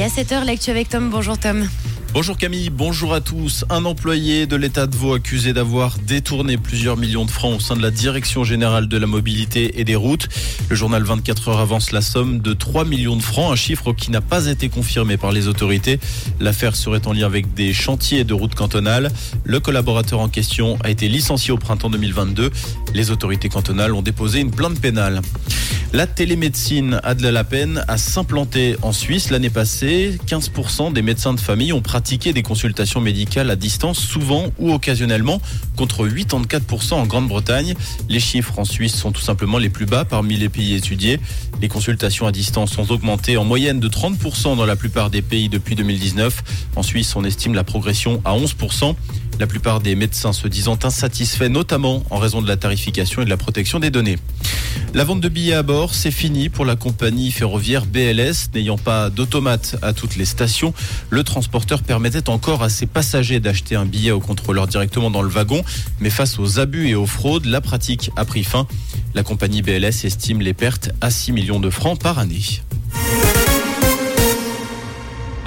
[0.00, 1.10] Et à 7h, l'actu avec Tom.
[1.10, 1.68] Bonjour Tom.
[2.14, 3.66] Bonjour Camille, bonjour à tous.
[3.68, 7.76] Un employé de l'État de Vaud accusé d'avoir détourné plusieurs millions de francs au sein
[7.76, 10.28] de la Direction générale de la mobilité et des routes.
[10.70, 14.10] Le journal 24 heures avance la somme de 3 millions de francs, un chiffre qui
[14.10, 16.00] n'a pas été confirmé par les autorités.
[16.40, 19.10] L'affaire serait en lien avec des chantiers de routes cantonales.
[19.44, 22.50] Le collaborateur en question a été licencié au printemps 2022.
[22.94, 25.20] Les autorités cantonales ont déposé une plainte pénale.
[25.92, 29.30] La télémédecine a de la peine à s'implanter en Suisse.
[29.30, 34.46] L'année passée, 15% des médecins de famille ont pratiqué des consultations médicales à distance, souvent
[34.60, 35.40] ou occasionnellement,
[35.76, 37.74] contre 84% en Grande-Bretagne.
[38.08, 41.18] Les chiffres en Suisse sont tout simplement les plus bas parmi les pays étudiés.
[41.60, 45.48] Les consultations à distance ont augmenté en moyenne de 30% dans la plupart des pays
[45.48, 46.44] depuis 2019.
[46.76, 48.94] En Suisse, on estime la progression à 11%.
[49.40, 53.30] La plupart des médecins se disant insatisfaits, notamment en raison de la tarification et de
[53.30, 54.18] la protection des données.
[54.92, 58.50] La vente de billets à bord, c'est fini pour la compagnie ferroviaire BLS.
[58.54, 60.74] N'ayant pas d'automate à toutes les stations,
[61.10, 65.28] le transporteur permettait encore à ses passagers d'acheter un billet au contrôleur directement dans le
[65.28, 65.62] wagon.
[66.00, 68.66] Mais face aux abus et aux fraudes, la pratique a pris fin.
[69.14, 72.60] La compagnie BLS estime les pertes à 6 millions de francs par année.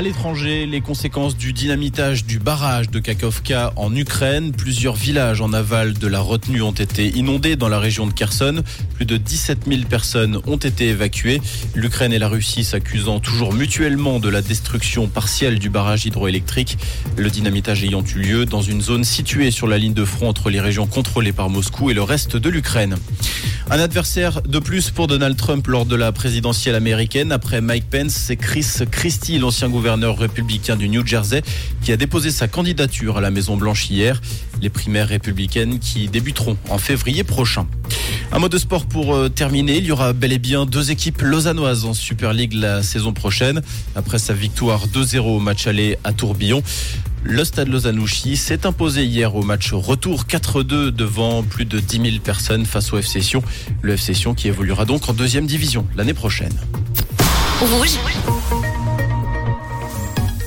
[0.00, 4.50] À l'étranger, les conséquences du dynamitage du barrage de Kakovka en Ukraine.
[4.50, 8.62] Plusieurs villages en aval de la retenue ont été inondés dans la région de Kherson.
[8.94, 11.42] Plus de 17 000 personnes ont été évacuées.
[11.74, 16.78] L'Ukraine et la Russie s'accusant toujours mutuellement de la destruction partielle du barrage hydroélectrique.
[17.18, 20.48] Le dynamitage ayant eu lieu dans une zone située sur la ligne de front entre
[20.48, 22.96] les régions contrôlées par Moscou et le reste de l'Ukraine.
[23.72, 27.30] Un adversaire de plus pour Donald Trump lors de la présidentielle américaine.
[27.30, 31.42] Après Mike Pence, c'est Chris Christie, l'ancien gouverneur républicain du New Jersey,
[31.80, 34.20] qui a déposé sa candidature à la Maison-Blanche hier.
[34.60, 37.68] Les primaires républicaines qui débuteront en février prochain.
[38.32, 39.78] Un mot de sport pour euh, terminer.
[39.78, 43.62] Il y aura bel et bien deux équipes lausannoises en Super League la saison prochaine.
[43.94, 46.60] Après sa victoire 2-0 au match aller à Tourbillon.
[47.22, 52.22] Le stade Lausanouchi s'est imposé hier au match retour 4-2 devant plus de 10 000
[52.24, 53.42] personnes face au FC Sion.
[53.82, 56.52] Le FC Sion qui évoluera donc en deuxième division l'année prochaine.
[57.60, 57.98] Rouge.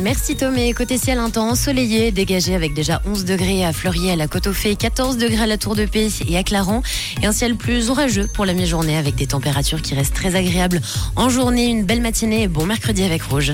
[0.00, 0.56] Merci Tom.
[0.56, 4.26] Et côté ciel, un temps ensoleillé, dégagé avec déjà 11 degrés à Fleurier, à la
[4.26, 6.84] Côte aux Fées, 14 degrés à la Tour de Paix et à Clarence.
[7.22, 10.80] Et un ciel plus orageux pour la mi-journée avec des températures qui restent très agréables.
[11.16, 13.52] En journée, une belle matinée et bon mercredi avec Rouge.